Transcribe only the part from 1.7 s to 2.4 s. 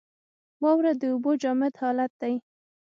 حالت دی.